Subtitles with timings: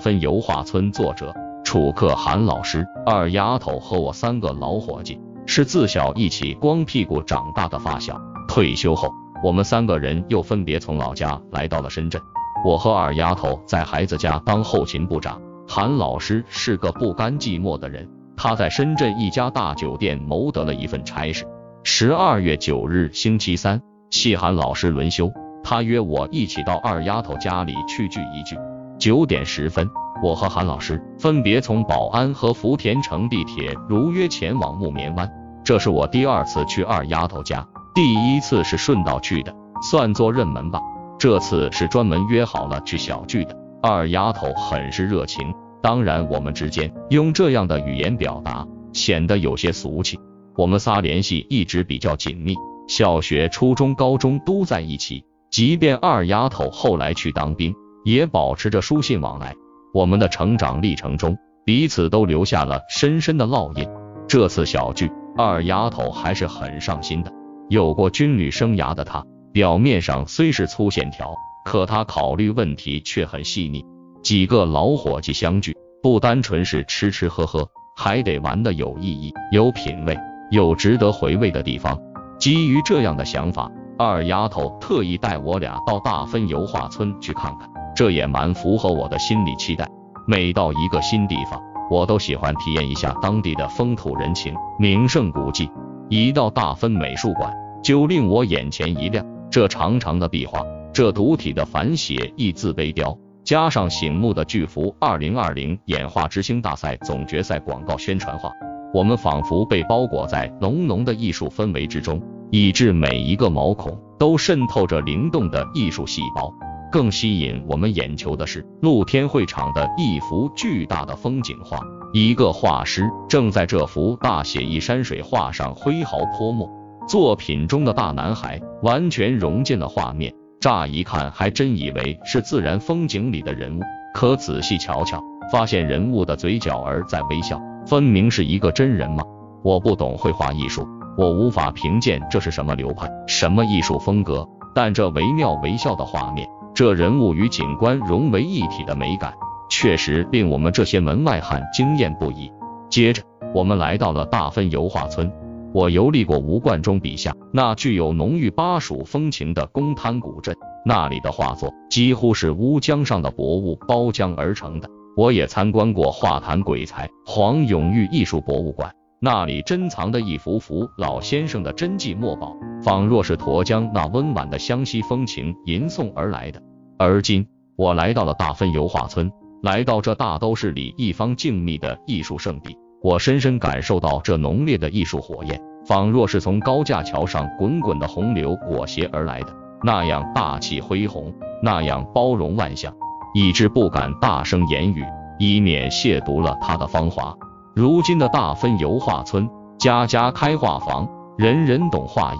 [0.00, 2.84] 分油画村作者楚克韩老师。
[3.06, 8.20] 二丫头和我三个老伙计是自小一起光屁股长大的发小。
[8.48, 9.12] 退休后，
[9.44, 12.20] 我们三个人又分别从老家来到了深圳。
[12.64, 15.40] 我和二丫头在孩子家当后勤部长。
[15.68, 21.46] 韩老师是个不甘寂寞的人，他在深圳一家大酒店谋得了一份差事。
[21.84, 23.80] 十二月九日星期三，
[24.10, 25.30] 系韩老师轮休，
[25.62, 28.58] 他约我一起到二丫头家里去聚一聚。
[29.00, 29.90] 九点十分，
[30.22, 35.26] 我和韩老师分别从宝安和福田乘地铁如约前往木棉湾。
[35.64, 39.54] 这是我第二次去二丫头家，第一次是顺道去的，
[39.90, 40.80] 算作认门吧。
[41.18, 43.56] 这次是专门约好了去小聚的。
[43.82, 50.20] 二丫头很是热情，当然我们之间用这样的语言表达显得有些俗气。
[50.56, 52.54] 我们仨联系一直比较紧密，
[52.86, 55.24] 小学、初中、高中都在一起。
[55.50, 59.54] 即便二丫头后来去当兵，也保持着书信往来。
[59.92, 63.88] 我们的成长历程中，彼此都留下了深深的烙印。
[64.28, 67.32] 这次小聚，二丫头还是很上心的。
[67.68, 71.34] 有过军旅生涯的她，表面上虽是粗线条。
[71.64, 73.84] 可她考虑问题却很细腻。
[74.22, 80.16] 几个老伙计相聚，不单纯是吃吃喝喝，还得玩的有意义、有品味、
[80.50, 81.98] 有值得回味的地方。
[82.38, 87.68] 基于这样的想法，二丫头特意带我俩到大芬油画村去看看，
[88.00, 89.86] 这也蛮符合我的心理期待。
[90.26, 95.70] 每到一个新地方，我都喜欢体验一下当地的风土人情、名胜古迹。
[96.08, 100.62] 一到大芬美术馆，就令我眼前一亮，这长长的壁画。
[100.94, 108.50] 这独体的反写意字碑雕，加上醒目的巨幅“二零二零演化之星大赛总决赛”广告宣传画，
[108.94, 112.18] 我们仿佛被包裹在浓浓的艺术氛围之中，
[112.50, 116.50] 以致每一个毛孔都渗透着灵动的艺术细胞。
[116.90, 121.80] 更吸引我们眼球的是露天会场的一幅巨大的风景画，
[122.12, 126.68] 一个画师正在这幅大写意山水画上挥毫泼墨，
[127.08, 130.34] 作品中的大男孩完全融进了画面。
[130.60, 133.80] 乍一看还真以为是自然风景里的人物，
[134.12, 139.22] 可仔细瞧瞧，发现人物的嘴角儿在微笑，分明是一个真人吗？
[139.62, 140.86] 我不懂绘画艺术，
[141.16, 149.34] 我无法评鉴这是什么流派、什么艺术风格，但这惟妙惟肖的画面，这人物与景观融为一体的美感，
[149.68, 152.50] 确实令我们这些门外汉惊艳不已。
[152.88, 153.22] 接着，
[153.54, 155.30] 我们来到了大芬油画村。
[155.72, 164.88] 我游历过吴冠中笔下那具有浓郁巴蜀风情的公滩古镇，那里的画作几乎是乌江上的薄雾包浆而成的。
[165.16, 168.92] 我也参观过画坛鬼才黄永玉艺术博物馆，
[169.22, 176.62] 那里珍藏的一幅幅老先生的真迹墨宝，仿若是沱江那温婉的湘西风情吟诵而来的。
[176.98, 179.30] 而今，我来到了大芬油画村，
[179.62, 182.74] 来到这大都市里一方静谧的艺术圣地。
[183.02, 191.30] 我深深感受到这浓烈的艺术火焰，仿若是从高架桥上滚滚的洪流裹挟而来的，那样大气恢宏，
[191.62, 192.90] 那样包容万象，
[193.34, 195.04] 以致不敢大声言语，
[195.38, 197.36] 以免亵渎了它的芳华。
[197.80, 199.48] 如今的大芬油画村，
[199.78, 201.08] 家家开画房，
[201.38, 202.38] 人人懂画艺。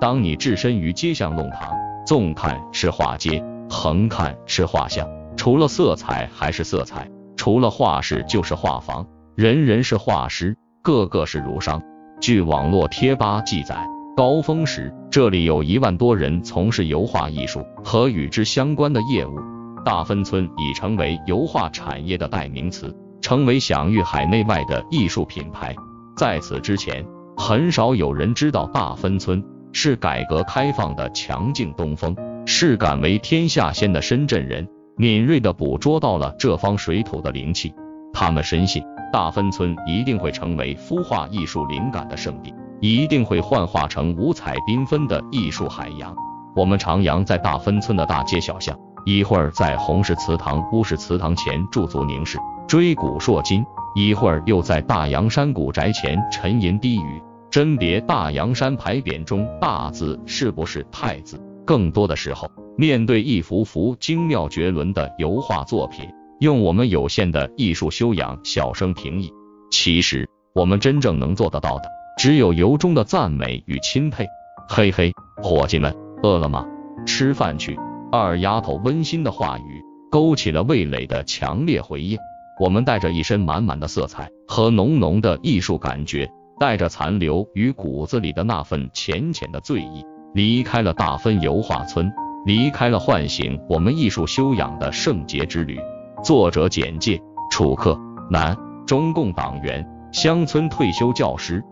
[0.00, 3.40] 当你置身于街巷弄堂，纵看是画街，
[3.70, 9.06] 横看是画像，除了色彩还是色彩，除了画室就是画房。
[9.36, 11.80] 人人是画师，个个是儒商。
[12.20, 13.86] 据网络贴吧记载，
[14.16, 19.38] 高峰时这里有一万多人从事油画艺术和与之相关的业务。
[19.84, 22.92] 大芬村已成为油画产业的代名词，
[23.30, 25.72] 成为享誉海内外的艺术品牌。
[26.16, 29.40] 在此之前，很少有人知道大芬村
[29.72, 37.72] 是改革开放的强劲东风，是敢为天下先的深圳人敏锐地捕捉到了这方水土的灵气。
[38.12, 38.82] 他们深信。
[39.12, 46.12] 大芬村一定会成为孵化艺术灵感的圣地，一定会幻化成五彩缤纷的艺术海洋。
[46.56, 52.38] 我们徜徉在大芬村的大街小巷，一会儿在红石祠堂、乌石祠堂前驻足凝视，
[52.68, 53.62] 追古烁今；
[53.94, 61.40] 一会儿又在大洋山古宅前沉吟低语，甄别大洋山牌匾中大字是不是太字。
[61.64, 66.08] 更多的时候，面对一幅幅精妙绝伦的油画作品。
[66.40, 69.30] 用我们有限的艺术修养，小声评议。
[69.70, 71.84] 其实，我们真正能做得到的，
[72.18, 74.26] 只有由衷的赞美与钦佩。
[74.68, 75.12] 嘿嘿，
[75.42, 76.66] 伙计们，饿了吗？
[77.06, 77.78] 吃饭去。
[78.12, 82.18] 二丫头温馨的话语，勾起了味蕾的强烈回应。
[82.58, 86.28] 我们带着一身满满的色彩和浓浓的艺术感觉，
[86.58, 90.04] 带着残留于骨子里的那份浅浅的醉意，
[90.34, 92.12] 离开了大芬油画村，
[92.44, 95.78] 离开了唤醒我们艺术修养的圣洁之旅。
[96.22, 97.96] 作者简介：楚客，
[98.28, 101.64] 男，中共党员，乡村退休教师，